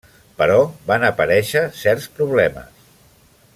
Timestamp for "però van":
0.37-1.05